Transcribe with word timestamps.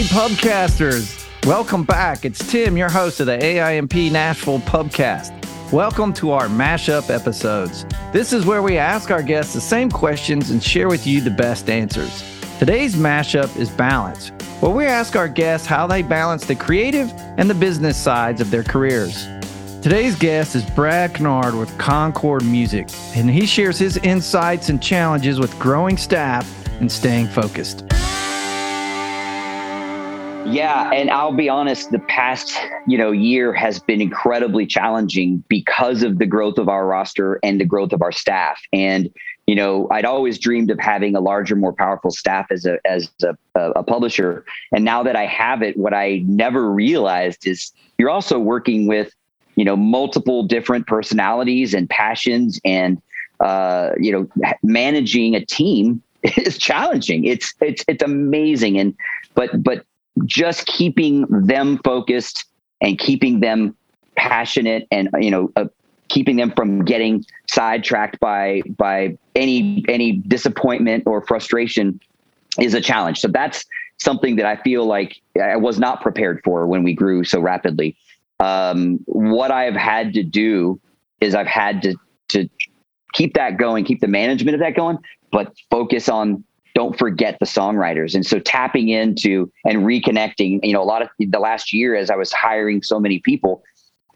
Hey, 0.00 0.06
pubcasters. 0.06 1.46
Welcome 1.46 1.84
back. 1.84 2.24
It's 2.24 2.50
Tim, 2.50 2.74
your 2.74 2.88
host 2.88 3.20
of 3.20 3.26
the 3.26 3.36
AIMP 3.36 4.10
Nashville 4.10 4.60
Pubcast. 4.60 5.30
Welcome 5.70 6.14
to 6.14 6.30
our 6.30 6.46
mashup 6.46 7.14
episodes. 7.14 7.84
This 8.10 8.32
is 8.32 8.46
where 8.46 8.62
we 8.62 8.78
ask 8.78 9.10
our 9.10 9.22
guests 9.22 9.52
the 9.52 9.60
same 9.60 9.90
questions 9.90 10.52
and 10.52 10.64
share 10.64 10.88
with 10.88 11.06
you 11.06 11.20
the 11.20 11.30
best 11.30 11.68
answers. 11.68 12.24
Today's 12.58 12.96
mashup 12.96 13.54
is 13.58 13.68
balance, 13.68 14.30
where 14.60 14.72
we 14.72 14.86
ask 14.86 15.16
our 15.16 15.28
guests 15.28 15.66
how 15.66 15.86
they 15.86 16.00
balance 16.00 16.46
the 16.46 16.56
creative 16.56 17.12
and 17.36 17.50
the 17.50 17.54
business 17.54 17.98
sides 17.98 18.40
of 18.40 18.50
their 18.50 18.64
careers. 18.64 19.26
Today's 19.82 20.16
guest 20.16 20.56
is 20.56 20.64
Brad 20.70 21.12
Kennard 21.12 21.54
with 21.54 21.76
Concord 21.76 22.42
Music, 22.46 22.88
and 23.14 23.28
he 23.28 23.44
shares 23.44 23.78
his 23.78 23.98
insights 23.98 24.70
and 24.70 24.82
challenges 24.82 25.38
with 25.38 25.58
growing 25.58 25.98
staff 25.98 26.50
and 26.80 26.90
staying 26.90 27.28
focused. 27.28 27.89
Yeah, 30.46 30.90
and 30.90 31.10
I'll 31.10 31.32
be 31.32 31.48
honest, 31.48 31.90
the 31.90 31.98
past, 32.00 32.58
you 32.86 32.98
know, 32.98 33.12
year 33.12 33.52
has 33.52 33.78
been 33.78 34.00
incredibly 34.00 34.66
challenging 34.66 35.44
because 35.48 36.02
of 36.02 36.18
the 36.18 36.26
growth 36.26 36.58
of 36.58 36.68
our 36.68 36.86
roster 36.86 37.38
and 37.42 37.60
the 37.60 37.64
growth 37.64 37.92
of 37.92 38.02
our 38.02 38.10
staff. 38.10 38.60
And, 38.72 39.10
you 39.46 39.54
know, 39.54 39.86
I'd 39.90 40.04
always 40.04 40.38
dreamed 40.38 40.70
of 40.70 40.78
having 40.80 41.14
a 41.14 41.20
larger, 41.20 41.54
more 41.56 41.72
powerful 41.72 42.10
staff 42.10 42.46
as 42.50 42.66
a 42.66 42.78
as 42.84 43.10
a, 43.22 43.36
a 43.54 43.82
publisher. 43.82 44.44
And 44.72 44.84
now 44.84 45.02
that 45.02 45.14
I 45.14 45.26
have 45.26 45.62
it, 45.62 45.76
what 45.76 45.94
I 45.94 46.22
never 46.26 46.70
realized 46.70 47.46
is 47.46 47.72
you're 47.98 48.10
also 48.10 48.38
working 48.38 48.86
with, 48.86 49.12
you 49.56 49.64
know, 49.64 49.76
multiple 49.76 50.42
different 50.42 50.86
personalities 50.86 51.74
and 51.74 51.88
passions 51.88 52.60
and 52.64 53.00
uh, 53.40 53.90
you 53.98 54.12
know, 54.12 54.28
managing 54.62 55.34
a 55.34 55.44
team 55.44 56.02
is 56.22 56.58
challenging. 56.58 57.24
It's 57.24 57.54
it's 57.60 57.84
it's 57.88 58.02
amazing. 58.02 58.78
And 58.78 58.94
but 59.34 59.62
but 59.62 59.84
just 60.26 60.66
keeping 60.66 61.26
them 61.28 61.78
focused 61.84 62.44
and 62.80 62.98
keeping 62.98 63.40
them 63.40 63.76
passionate 64.16 64.86
and 64.90 65.08
you 65.20 65.30
know 65.30 65.50
uh, 65.56 65.66
keeping 66.08 66.36
them 66.36 66.52
from 66.52 66.84
getting 66.84 67.24
sidetracked 67.48 68.18
by 68.20 68.62
by 68.76 69.16
any 69.34 69.84
any 69.88 70.12
disappointment 70.12 71.04
or 71.06 71.24
frustration 71.26 72.00
is 72.58 72.74
a 72.74 72.80
challenge. 72.80 73.20
So 73.20 73.28
that's 73.28 73.64
something 74.00 74.36
that 74.36 74.46
i 74.46 74.56
feel 74.56 74.86
like 74.86 75.20
i 75.40 75.56
was 75.56 75.78
not 75.78 76.00
prepared 76.00 76.40
for 76.42 76.66
when 76.66 76.82
we 76.82 76.94
grew 76.94 77.22
so 77.22 77.40
rapidly. 77.40 77.96
Um, 78.40 78.98
what 79.04 79.50
i've 79.50 79.76
had 79.76 80.14
to 80.14 80.22
do 80.22 80.80
is 81.20 81.34
i've 81.34 81.46
had 81.46 81.82
to 81.82 81.94
to 82.28 82.48
keep 83.12 83.34
that 83.34 83.58
going 83.58 83.84
keep 83.84 84.00
the 84.00 84.08
management 84.08 84.54
of 84.54 84.60
that 84.60 84.74
going 84.74 84.98
but 85.30 85.52
focus 85.70 86.08
on 86.08 86.42
don't 86.74 86.98
forget 86.98 87.38
the 87.40 87.46
songwriters. 87.46 88.14
And 88.14 88.24
so 88.24 88.38
tapping 88.38 88.88
into 88.88 89.50
and 89.64 89.78
reconnecting, 89.78 90.60
you 90.64 90.72
know, 90.72 90.82
a 90.82 90.84
lot 90.84 91.02
of 91.02 91.08
the 91.18 91.38
last 91.38 91.72
year 91.72 91.94
as 91.94 92.10
I 92.10 92.16
was 92.16 92.32
hiring 92.32 92.82
so 92.82 93.00
many 93.00 93.18
people, 93.18 93.62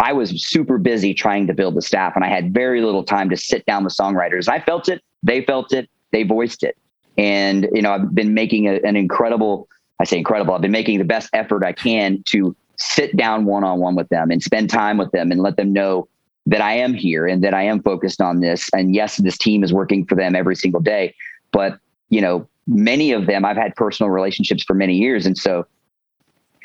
I 0.00 0.12
was 0.12 0.44
super 0.46 0.78
busy 0.78 1.14
trying 1.14 1.46
to 1.46 1.54
build 1.54 1.76
the 1.76 1.82
staff 1.82 2.14
and 2.16 2.24
I 2.24 2.28
had 2.28 2.52
very 2.52 2.82
little 2.82 3.04
time 3.04 3.30
to 3.30 3.36
sit 3.36 3.64
down 3.66 3.84
with 3.84 3.94
songwriters. 3.96 4.48
I 4.48 4.60
felt 4.60 4.88
it, 4.88 5.02
they 5.22 5.44
felt 5.44 5.72
it, 5.72 5.88
they 6.10 6.24
voiced 6.24 6.62
it. 6.62 6.76
And, 7.16 7.68
you 7.72 7.82
know, 7.82 7.92
I've 7.92 8.14
been 8.14 8.34
making 8.34 8.68
a, 8.68 8.80
an 8.84 8.96
incredible, 8.96 9.68
I 10.00 10.04
say 10.04 10.18
incredible, 10.18 10.54
I've 10.54 10.62
been 10.62 10.72
making 10.72 10.98
the 10.98 11.04
best 11.04 11.30
effort 11.32 11.64
I 11.64 11.72
can 11.72 12.22
to 12.30 12.56
sit 12.76 13.16
down 13.16 13.44
one 13.44 13.64
on 13.64 13.78
one 13.78 13.94
with 13.94 14.08
them 14.08 14.30
and 14.30 14.42
spend 14.42 14.70
time 14.70 14.98
with 14.98 15.12
them 15.12 15.30
and 15.30 15.40
let 15.40 15.56
them 15.56 15.72
know 15.72 16.08
that 16.46 16.60
I 16.60 16.74
am 16.74 16.94
here 16.94 17.26
and 17.26 17.44
that 17.44 17.54
I 17.54 17.62
am 17.62 17.82
focused 17.82 18.20
on 18.20 18.40
this. 18.40 18.68
And 18.74 18.94
yes, 18.94 19.18
this 19.18 19.38
team 19.38 19.62
is 19.62 19.72
working 19.72 20.04
for 20.06 20.16
them 20.16 20.34
every 20.34 20.56
single 20.56 20.80
day, 20.80 21.14
but 21.52 21.78
you 22.12 22.20
know, 22.20 22.46
many 22.66 23.10
of 23.12 23.26
them 23.26 23.44
I've 23.44 23.56
had 23.56 23.74
personal 23.74 24.10
relationships 24.10 24.62
for 24.62 24.74
many 24.74 24.94
years. 24.94 25.24
And 25.24 25.36
so 25.36 25.66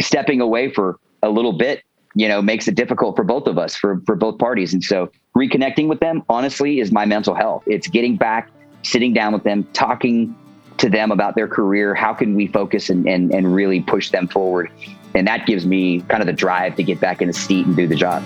stepping 0.02 0.42
away 0.42 0.72
for 0.72 1.00
a 1.24 1.30
little 1.30 1.54
bit, 1.54 1.84
you 2.16 2.28
know, 2.28 2.42
makes 2.42 2.68
it 2.68 2.76
difficult 2.76 3.16
for 3.16 3.24
both 3.24 3.48
of 3.48 3.58
us, 3.58 3.74
for, 3.74 4.02
for 4.06 4.16
both 4.16 4.38
parties. 4.40 4.74
And 4.74 4.84
so 4.84 5.10
reconnecting 5.36 5.88
with 5.88 6.02
them, 6.02 6.22
honestly, 6.28 6.82
is 6.82 6.92
my 6.92 7.06
mental 7.06 7.34
health. 7.34 7.64
It's 7.66 7.88
getting 7.88 8.18
back, 8.18 8.52
sitting 8.84 9.14
down 9.14 9.32
with 9.32 9.44
them, 9.44 9.64
talking 9.72 10.36
to 10.80 10.90
them 10.90 11.12
about 11.12 11.36
their 11.36 11.48
career. 11.48 11.96
How 11.96 12.14
can 12.14 12.36
we 12.36 12.48
focus 12.48 12.90
and, 12.90 13.08
and, 13.08 13.34
and 13.34 13.56
really 13.56 13.80
push 13.80 14.12
them 14.12 14.28
forward? 14.28 14.70
And 15.16 15.26
that 15.28 15.46
gives 15.46 15.66
me 15.66 16.02
kind 16.02 16.22
of 16.22 16.28
the 16.28 16.34
drive 16.34 16.76
to 16.76 16.84
get 16.84 17.00
back 17.00 17.22
in 17.22 17.28
the 17.30 17.34
seat 17.34 17.66
and 17.66 17.76
do 17.76 17.88
the 17.88 17.96
job. 17.96 18.22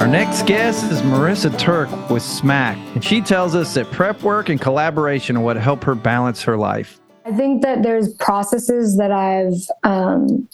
Our 0.00 0.08
next 0.08 0.46
guest 0.46 0.90
is 0.90 1.02
Marissa 1.02 1.56
Turk 1.58 1.90
with 2.08 2.22
Smack, 2.22 2.78
and 2.94 3.04
she 3.04 3.20
tells 3.20 3.54
us 3.54 3.74
that 3.74 3.90
prep 3.90 4.22
work 4.22 4.48
and 4.48 4.58
collaboration 4.58 5.36
are 5.36 5.40
what 5.40 5.56
help 5.56 5.84
her 5.84 5.94
balance 5.94 6.40
her 6.44 6.56
life. 6.56 6.98
I 7.26 7.32
think 7.32 7.60
that 7.60 7.82
there's 7.82 8.14
processes 8.14 8.96
that 8.96 9.12
I've, 9.12 9.60
um, 9.82 10.48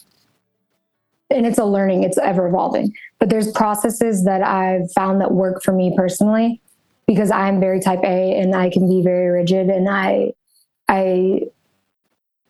and 1.30 1.46
it's 1.46 1.58
a 1.58 1.64
learning, 1.64 2.02
it's 2.02 2.18
ever 2.18 2.48
evolving, 2.48 2.92
but 3.20 3.30
there's 3.30 3.52
processes 3.52 4.24
that 4.24 4.42
I've 4.42 4.90
found 4.90 5.20
that 5.20 5.30
work 5.30 5.62
for 5.62 5.70
me 5.70 5.94
personally 5.96 6.60
because 7.06 7.30
I'm 7.30 7.60
very 7.60 7.78
type 7.78 8.00
A 8.02 8.40
and 8.40 8.52
I 8.52 8.68
can 8.68 8.88
be 8.88 9.00
very 9.00 9.28
rigid 9.28 9.68
and 9.68 9.88
I, 9.88 10.32
I 10.88 11.42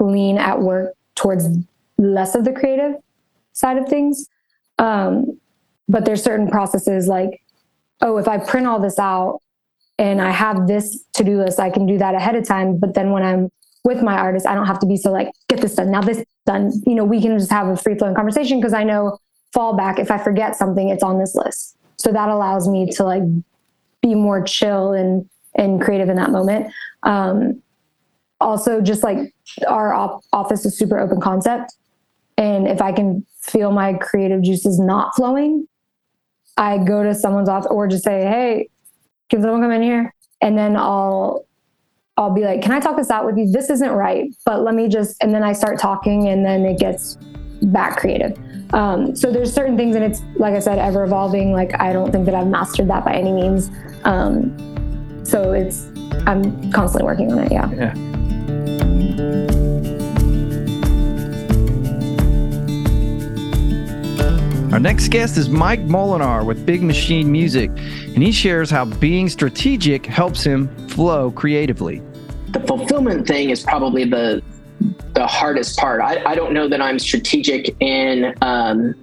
lean 0.00 0.38
at 0.38 0.60
work 0.60 0.94
towards 1.14 1.46
less 1.98 2.34
of 2.34 2.46
the 2.46 2.52
creative 2.52 2.94
side 3.52 3.76
of 3.76 3.86
things. 3.86 4.30
Um, 4.78 5.38
but 5.88 6.04
there's 6.04 6.22
certain 6.22 6.48
processes 6.48 7.08
like 7.08 7.42
oh 8.00 8.16
if 8.18 8.28
i 8.28 8.38
print 8.38 8.66
all 8.66 8.80
this 8.80 8.98
out 8.98 9.40
and 9.98 10.20
i 10.20 10.30
have 10.30 10.66
this 10.66 11.04
to-do 11.12 11.38
list 11.38 11.58
i 11.58 11.70
can 11.70 11.86
do 11.86 11.98
that 11.98 12.14
ahead 12.14 12.34
of 12.34 12.46
time. 12.46 12.78
But 12.78 12.94
then 12.94 13.10
when 13.10 13.22
i'm 13.22 13.50
with 13.84 14.02
my 14.02 14.16
artist 14.18 14.46
i 14.46 14.54
don't 14.54 14.66
have 14.66 14.80
to 14.80 14.86
be 14.86 14.96
so 14.96 15.12
like 15.12 15.30
get 15.48 15.60
this 15.60 15.74
done. 15.76 15.90
Now 15.90 16.02
this 16.02 16.24
done. 16.44 16.72
You 16.86 16.94
know 16.94 17.04
we 17.04 17.20
can 17.20 17.38
just 17.38 17.50
have 17.50 17.68
a 17.68 17.76
free 17.76 17.96
flowing 17.96 18.14
conversation 18.14 18.60
because 18.60 18.74
i 18.74 18.84
know 18.84 19.18
fallback 19.54 19.98
if 19.98 20.10
i 20.10 20.18
forget 20.18 20.56
something 20.56 20.88
it's 20.88 21.02
on 21.02 21.18
this 21.18 21.34
list. 21.34 21.76
So 21.98 22.12
that 22.12 22.28
allows 22.28 22.68
me 22.68 22.90
to 22.92 23.04
like 23.04 23.22
be 24.02 24.14
more 24.14 24.42
chill 24.42 24.92
and 24.92 25.28
and 25.54 25.80
creative 25.80 26.08
in 26.08 26.16
that 26.16 26.30
moment. 26.30 26.72
Um 27.02 27.62
also 28.40 28.82
just 28.82 29.02
like 29.02 29.32
our 29.66 29.94
op- 29.94 30.22
office 30.32 30.66
is 30.66 30.76
super 30.76 30.98
open 30.98 31.20
concept. 31.20 31.74
And 32.36 32.66
if 32.68 32.82
i 32.82 32.92
can 32.92 33.24
feel 33.40 33.70
my 33.70 33.94
creative 33.94 34.42
juices 34.42 34.78
not 34.78 35.14
flowing 35.14 35.66
I 36.56 36.78
go 36.78 37.02
to 37.02 37.14
someone's 37.14 37.48
office 37.48 37.68
or 37.70 37.86
just 37.86 38.04
say, 38.04 38.22
Hey, 38.22 38.68
can 39.30 39.42
someone 39.42 39.60
come 39.60 39.72
in 39.72 39.82
here? 39.82 40.14
And 40.40 40.56
then 40.56 40.76
I'll 40.76 41.46
I'll 42.16 42.32
be 42.32 42.42
like, 42.42 42.62
Can 42.62 42.72
I 42.72 42.80
talk 42.80 42.96
this 42.96 43.10
out 43.10 43.26
with 43.26 43.36
you? 43.36 43.50
This 43.50 43.70
isn't 43.70 43.90
right, 43.90 44.34
but 44.44 44.62
let 44.62 44.74
me 44.74 44.88
just 44.88 45.22
and 45.22 45.34
then 45.34 45.42
I 45.42 45.52
start 45.52 45.78
talking 45.78 46.28
and 46.28 46.44
then 46.44 46.64
it 46.64 46.78
gets 46.78 47.16
back 47.62 47.98
creative. 47.98 48.38
Um, 48.74 49.14
so 49.14 49.30
there's 49.30 49.52
certain 49.52 49.76
things 49.76 49.94
and 49.94 50.04
it's 50.04 50.22
like 50.36 50.54
I 50.54 50.58
said, 50.58 50.78
ever 50.78 51.04
evolving. 51.04 51.52
Like 51.52 51.78
I 51.80 51.92
don't 51.92 52.10
think 52.12 52.26
that 52.26 52.34
I've 52.34 52.48
mastered 52.48 52.88
that 52.88 53.04
by 53.04 53.12
any 53.12 53.32
means. 53.32 53.70
Um, 54.04 55.24
so 55.24 55.52
it's 55.52 55.86
I'm 56.26 56.72
constantly 56.72 57.04
working 57.04 57.32
on 57.32 57.38
it, 57.40 57.52
yeah. 57.52 57.70
Yeah. 57.72 59.55
Our 64.76 64.80
next 64.80 65.08
guest 65.08 65.38
is 65.38 65.48
Mike 65.48 65.86
Molinar 65.86 66.44
with 66.44 66.66
Big 66.66 66.82
Machine 66.82 67.32
Music, 67.32 67.70
and 67.70 68.22
he 68.22 68.30
shares 68.30 68.68
how 68.68 68.84
being 68.84 69.26
strategic 69.30 70.04
helps 70.04 70.44
him 70.44 70.68
flow 70.88 71.30
creatively. 71.30 72.02
The 72.50 72.60
fulfillment 72.60 73.26
thing 73.26 73.48
is 73.48 73.62
probably 73.62 74.04
the 74.04 74.42
the 75.14 75.26
hardest 75.26 75.78
part. 75.78 76.02
I, 76.02 76.22
I 76.26 76.34
don't 76.34 76.52
know 76.52 76.68
that 76.68 76.82
I'm 76.82 76.98
strategic 76.98 77.74
in 77.80 78.34
um, 78.42 78.94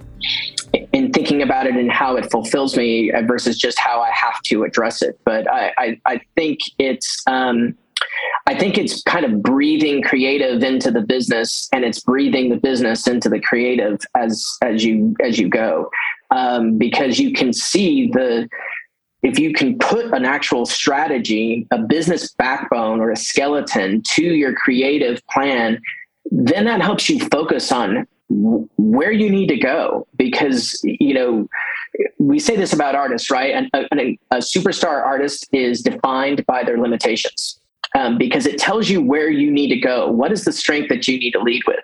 in 0.92 1.12
thinking 1.12 1.42
about 1.42 1.66
it 1.66 1.76
and 1.76 1.92
how 1.92 2.18
it 2.18 2.30
fulfills 2.30 2.78
me 2.78 3.12
versus 3.26 3.58
just 3.58 3.80
how 3.80 4.00
I 4.00 4.12
have 4.12 4.44
to 4.44 4.66
address 4.66 5.02
it. 5.02 5.20
But 5.26 5.52
I 5.52 5.74
I, 5.80 6.02
I 6.06 6.22
think 6.36 6.60
it's 6.78 7.24
um, 7.26 7.76
I 8.46 8.56
think 8.56 8.78
it's 8.78 9.02
kind 9.04 9.26
of 9.26 9.42
breathing 9.42 10.02
creative 10.02 10.64
into 10.64 10.92
the 10.92 11.02
business 11.02 11.70
and 11.72 11.86
it's 11.86 12.02
breathing 12.02 12.50
the 12.50 12.58
business 12.58 13.08
into 13.08 13.30
the 13.30 13.40
creative 13.40 14.00
as 14.16 14.46
as 14.62 14.84
you 14.84 15.16
as 15.24 15.40
you 15.40 15.50
go. 15.50 15.90
Um, 16.32 16.78
because 16.78 17.20
you 17.20 17.34
can 17.34 17.54
see 17.54 18.10
the 18.10 18.50
if 19.22 19.40
you 19.40 19.54
can 19.54 19.78
put 19.78 20.08
an 20.14 20.26
actual 20.26 20.66
strategy 20.66 21.66
a 21.72 21.78
business 21.78 22.34
backbone 22.34 23.00
or 23.00 23.12
a 23.12 23.16
skeleton 23.16 24.02
to 24.02 24.24
your 24.24 24.54
creative 24.54 25.26
plan 25.28 25.80
then 26.32 26.66
that 26.66 26.82
helps 26.82 27.10
you 27.10 27.20
focus 27.20 27.72
on 27.72 28.08
where 28.30 29.12
you 29.12 29.30
need 29.30 29.48
to 29.48 29.58
go. 29.58 30.08
Because 30.18 30.82
you 30.84 31.14
know 31.14 31.48
we 32.18 32.40
say 32.40 32.58
this 32.58 32.74
about 32.74 32.96
artists 32.96 33.32
right? 33.32 33.54
And 33.54 33.70
a, 33.74 34.18
a, 34.32 34.38
superstar 34.38 35.04
artist 35.04 35.48
is 35.54 35.82
defined 35.82 36.46
by 36.46 36.64
their 36.64 36.78
limitations 36.78 37.60
um, 37.98 38.18
because 38.18 38.46
it 38.46 38.58
tells 38.58 38.90
you 38.90 39.02
where 39.02 39.30
you 39.30 39.52
need 39.52 39.70
to 39.70 39.80
go. 39.80 40.10
What 40.12 40.32
is 40.32 40.46
the 40.46 40.52
strength 40.52 40.90
that 40.90 41.08
you 41.08 41.20
need 41.20 41.32
to 41.32 41.42
lead 41.42 41.62
with? 41.68 41.80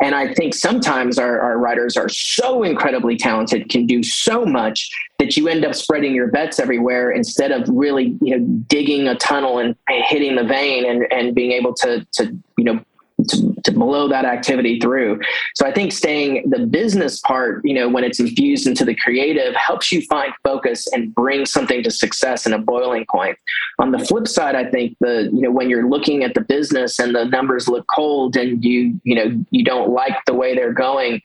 And 0.00 0.14
I 0.14 0.34
think 0.34 0.54
sometimes 0.54 1.18
our, 1.18 1.40
our 1.40 1.58
writers 1.58 1.96
are 1.96 2.08
so 2.08 2.62
incredibly 2.62 3.16
talented, 3.16 3.68
can 3.68 3.86
do 3.86 4.02
so 4.02 4.44
much 4.44 4.90
that 5.18 5.36
you 5.36 5.48
end 5.48 5.64
up 5.64 5.74
spreading 5.74 6.14
your 6.14 6.28
bets 6.28 6.58
everywhere 6.58 7.12
instead 7.12 7.52
of 7.52 7.68
really, 7.68 8.18
you 8.20 8.36
know, 8.36 8.44
digging 8.66 9.06
a 9.06 9.14
tunnel 9.14 9.58
and 9.58 9.76
hitting 9.88 10.34
the 10.34 10.44
vein 10.44 10.84
and, 10.84 11.10
and 11.12 11.34
being 11.34 11.52
able 11.52 11.72
to, 11.74 12.04
to, 12.12 12.36
you 12.58 12.64
know, 12.64 12.84
to, 13.28 13.54
to 13.64 13.72
blow 13.72 14.08
that 14.08 14.24
activity 14.24 14.78
through. 14.80 15.20
So 15.54 15.66
I 15.66 15.72
think 15.72 15.92
staying 15.92 16.50
the 16.50 16.66
business 16.66 17.20
part, 17.20 17.64
you 17.64 17.74
know, 17.74 17.88
when 17.88 18.04
it's 18.04 18.20
infused 18.20 18.66
into 18.66 18.84
the 18.84 18.94
creative 18.94 19.54
helps 19.54 19.92
you 19.92 20.02
find 20.02 20.32
focus 20.44 20.86
and 20.92 21.14
bring 21.14 21.46
something 21.46 21.82
to 21.82 21.90
success 21.90 22.46
in 22.46 22.52
a 22.52 22.58
boiling 22.58 23.06
point. 23.10 23.36
On 23.78 23.90
the 23.90 23.98
flip 23.98 24.28
side, 24.28 24.54
I 24.54 24.70
think 24.70 24.96
the, 25.00 25.30
you 25.32 25.42
know, 25.42 25.50
when 25.50 25.70
you're 25.70 25.88
looking 25.88 26.24
at 26.24 26.34
the 26.34 26.40
business 26.40 26.98
and 26.98 27.14
the 27.14 27.24
numbers 27.24 27.68
look 27.68 27.86
cold 27.94 28.36
and 28.36 28.64
you, 28.64 29.00
you 29.04 29.14
know, 29.14 29.44
you 29.50 29.64
don't 29.64 29.90
like 29.90 30.16
the 30.26 30.34
way 30.34 30.54
they're 30.54 30.72
going, 30.72 31.20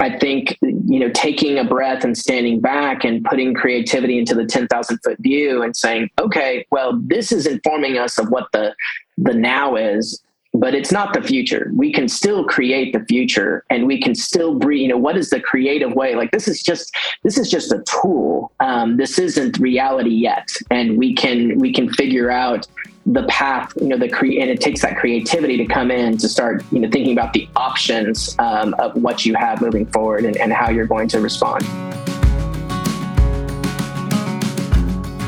I 0.00 0.18
think 0.18 0.58
you 0.60 0.98
know 0.98 1.08
taking 1.10 1.58
a 1.58 1.64
breath 1.64 2.04
and 2.04 2.16
standing 2.16 2.60
back 2.60 3.04
and 3.04 3.24
putting 3.24 3.54
creativity 3.54 4.18
into 4.18 4.34
the 4.34 4.44
ten 4.44 4.66
thousand 4.68 4.98
foot 5.02 5.16
view 5.20 5.62
and 5.62 5.74
saying, 5.74 6.10
okay, 6.18 6.66
well, 6.70 7.00
this 7.02 7.32
is 7.32 7.46
informing 7.46 7.96
us 7.96 8.18
of 8.18 8.28
what 8.28 8.52
the 8.52 8.74
the 9.16 9.32
now 9.32 9.76
is, 9.76 10.22
but 10.60 10.74
it's 10.74 10.92
not 10.92 11.12
the 11.12 11.22
future. 11.22 11.70
We 11.74 11.92
can 11.92 12.08
still 12.08 12.44
create 12.44 12.92
the 12.92 13.04
future 13.04 13.64
and 13.70 13.86
we 13.86 14.00
can 14.00 14.14
still 14.14 14.54
breathe. 14.54 14.82
You 14.82 14.88
know, 14.88 14.96
what 14.98 15.16
is 15.16 15.30
the 15.30 15.40
creative 15.40 15.92
way? 15.94 16.14
Like 16.14 16.30
this 16.30 16.48
is 16.48 16.62
just, 16.62 16.94
this 17.22 17.38
is 17.38 17.50
just 17.50 17.72
a 17.72 17.82
tool. 17.82 18.52
Um, 18.60 18.96
this 18.96 19.18
isn't 19.18 19.58
reality 19.58 20.10
yet. 20.10 20.48
And 20.70 20.96
we 20.96 21.14
can, 21.14 21.58
we 21.58 21.72
can 21.72 21.92
figure 21.92 22.30
out 22.30 22.66
the 23.06 23.24
path, 23.24 23.72
you 23.80 23.86
know, 23.86 23.98
the 23.98 24.08
cre- 24.08 24.40
and 24.40 24.50
it 24.50 24.60
takes 24.60 24.82
that 24.82 24.96
creativity 24.96 25.56
to 25.56 25.66
come 25.66 25.90
in 25.90 26.16
to 26.18 26.28
start, 26.28 26.64
you 26.72 26.80
know, 26.80 26.90
thinking 26.90 27.12
about 27.12 27.32
the 27.32 27.48
options 27.54 28.34
um, 28.38 28.74
of 28.74 29.00
what 29.00 29.24
you 29.24 29.34
have 29.34 29.60
moving 29.60 29.86
forward 29.86 30.24
and, 30.24 30.36
and 30.38 30.52
how 30.52 30.70
you're 30.70 30.86
going 30.86 31.08
to 31.08 31.20
respond. 31.20 31.64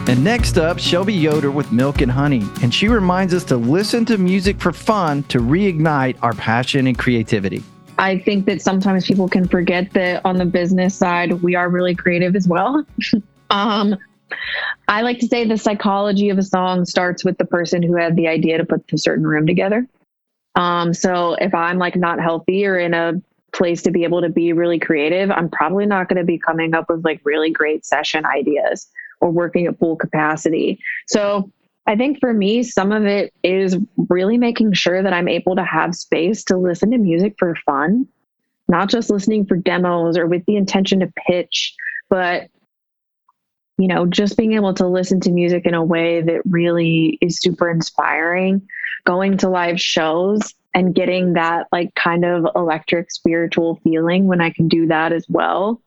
And 0.09 0.25
next 0.25 0.57
up, 0.57 0.79
Shelby 0.79 1.13
Yoder 1.13 1.51
with 1.51 1.71
Milk 1.71 2.01
and 2.01 2.11
Honey. 2.11 2.43
And 2.63 2.73
she 2.73 2.89
reminds 2.89 3.35
us 3.35 3.45
to 3.45 3.59
listen 3.59 4.07
to 4.07 4.17
music 4.17 4.59
for 4.59 4.73
fun 4.73 5.23
to 5.25 5.41
reignite 5.41 6.17
our 6.23 6.33
passion 6.33 6.87
and 6.87 6.97
creativity. 6.97 7.63
I 7.99 8.19
think 8.19 8.47
that 8.47 8.63
sometimes 8.63 9.07
people 9.07 9.29
can 9.29 9.47
forget 9.47 9.93
that 9.93 10.25
on 10.25 10.39
the 10.39 10.47
business 10.47 10.95
side, 10.95 11.43
we 11.43 11.57
are 11.57 11.69
really 11.69 11.95
creative 11.95 12.35
as 12.37 12.49
well. 12.49 12.87
um, 13.51 13.99
I 14.89 15.03
like 15.03 15.19
to 15.19 15.27
say 15.27 15.45
the 15.45 15.59
psychology 15.59 16.31
of 16.31 16.39
a 16.39 16.43
song 16.43 16.87
starts 16.87 17.23
with 17.23 17.37
the 17.37 17.45
person 17.45 17.83
who 17.83 17.95
had 17.95 18.17
the 18.17 18.29
idea 18.29 18.57
to 18.57 18.65
put 18.65 18.89
the 18.89 18.97
certain 18.97 19.27
room 19.27 19.47
together. 19.47 19.87
Um, 20.55 20.95
so 20.95 21.35
if 21.35 21.55
I'm 21.55 21.77
like 21.77 21.97
not 21.97 22.19
healthy 22.19 22.65
or 22.65 22.79
in 22.79 22.95
a 22.95 23.21
place 23.53 23.83
to 23.83 23.91
be 23.91 24.05
able 24.05 24.23
to 24.23 24.31
be 24.31 24.55
really 24.55 24.79
creative, 24.79 25.31
I'm 25.31 25.51
probably 25.51 25.85
not 25.85 26.09
going 26.09 26.17
to 26.17 26.25
be 26.25 26.39
coming 26.39 26.73
up 26.73 26.87
with 26.89 27.05
like 27.05 27.21
really 27.25 27.51
great 27.51 27.85
session 27.85 28.25
ideas 28.25 28.89
or 29.21 29.31
working 29.31 29.67
at 29.67 29.79
full 29.79 29.97
capacity. 29.97 30.79
So 31.07 31.51
I 31.87 31.97
think 31.97 32.21
for 32.21 32.35
me, 32.35 32.63
some 32.63 32.93
of 32.93 33.07
it 33.07 33.33
is 33.43 33.79
really 34.09 34.37
making 34.37 34.75
sure 34.75 35.03
that 35.03 35.13
I'm 35.13 35.29
able 35.29 35.57
to 35.57 35.65
have 35.65 35.95
space 35.95 36.45
to 36.45 36.59
listen 36.59 36.91
to 36.91 36.99
music 36.99 37.37
for 37.39 37.55
fun, 37.65 38.07
not 38.69 38.91
just 38.91 39.09
listening 39.11 39.47
for 39.47 39.57
demos 39.57 40.19
or 40.19 40.27
with 40.27 40.45
the 40.47 40.57
intention 40.57 41.01
to 41.01 41.13
pitch, 41.27 41.75
but 42.11 42.49
you 43.79 43.87
know, 43.87 44.07
just 44.07 44.37
being 44.37 44.55
able 44.55 44.75
to 44.75 44.87
listen 44.87 45.21
to 45.21 45.31
music 45.31 45.65
in 45.65 45.73
a 45.73 45.85
way 45.85 46.21
that 46.21 46.43
really 46.45 47.17
is 47.21 47.41
super 47.41 47.71
inspiring, 47.71 48.61
going 49.07 49.39
to 49.39 49.49
live 49.49 49.81
shows 49.81 50.41
and 50.75 50.95
getting 50.95 51.35
that 51.35 51.69
like 51.73 51.95
kind 51.95 52.25
of 52.25 52.47
electric 52.55 53.11
spiritual 53.11 53.81
feeling 53.85 54.27
when 54.27 54.41
I 54.41 54.51
can 54.51 54.69
do 54.69 54.89
that 54.89 55.13
as 55.13 55.25
well 55.29 55.81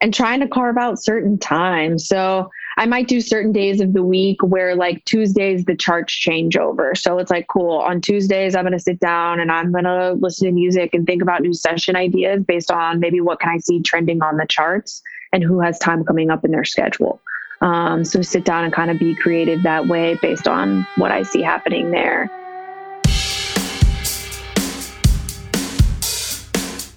and 0.00 0.12
trying 0.12 0.40
to 0.40 0.48
carve 0.48 0.76
out 0.76 1.02
certain 1.02 1.38
times. 1.38 2.08
So 2.08 2.50
I 2.76 2.86
might 2.86 3.06
do 3.06 3.20
certain 3.20 3.52
days 3.52 3.80
of 3.80 3.92
the 3.92 4.02
week 4.02 4.42
where 4.42 4.74
like 4.74 5.04
Tuesdays 5.04 5.64
the 5.64 5.76
charts 5.76 6.12
change 6.12 6.56
over. 6.56 6.94
So 6.94 7.18
it's 7.18 7.30
like 7.30 7.46
cool. 7.46 7.78
On 7.78 8.00
Tuesdays 8.00 8.56
I'm 8.56 8.64
to 8.72 8.78
sit 8.80 8.98
down 8.98 9.38
and 9.38 9.52
I'm 9.52 9.72
to 9.72 10.14
listen 10.14 10.46
to 10.46 10.52
music 10.52 10.92
and 10.92 11.06
think 11.06 11.22
about 11.22 11.42
new 11.42 11.52
session 11.52 11.94
ideas 11.94 12.42
based 12.42 12.72
on 12.72 12.98
maybe 12.98 13.20
what 13.20 13.38
can 13.38 13.50
I 13.50 13.58
see 13.58 13.80
trending 13.80 14.22
on 14.22 14.38
the 14.38 14.46
charts 14.46 15.02
and 15.32 15.42
who 15.42 15.60
has 15.60 15.78
time 15.78 16.04
coming 16.04 16.30
up 16.30 16.44
in 16.44 16.50
their 16.50 16.64
schedule. 16.64 17.20
Um, 17.60 18.04
so 18.04 18.22
sit 18.22 18.44
down 18.44 18.64
and 18.64 18.72
kind 18.72 18.90
of 18.90 18.98
be 18.98 19.14
creative 19.14 19.62
that 19.62 19.86
way 19.86 20.18
based 20.20 20.48
on 20.48 20.86
what 20.96 21.12
I 21.12 21.22
see 21.22 21.42
happening 21.42 21.92
there. 21.92 22.28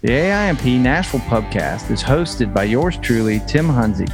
The 0.02 0.14
AIMP 0.14 0.82
Nashville 0.82 1.20
Pubcast 1.22 1.92
is 1.92 2.02
hosted 2.02 2.54
by 2.54 2.64
yours 2.66 2.98
truly, 2.98 3.42
Tim 3.48 3.68
Hunze, 3.68 4.08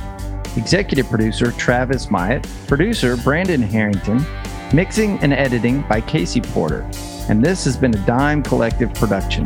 executive 0.58 1.10
producer 1.10 1.52
Travis 1.52 2.10
Myatt, 2.10 2.48
producer 2.68 3.18
Brandon 3.18 3.62
Harrington, 3.62 4.26
mixing 4.74 5.18
and 5.20 5.34
editing 5.34 5.82
by 5.84 6.02
Casey 6.02 6.42
Porter. 6.42 6.90
And 7.30 7.44
this 7.44 7.64
has 7.66 7.78
been 7.78 7.94
a 7.94 8.06
Dime 8.06 8.44
Collective 8.44 8.94
production. 8.94 9.44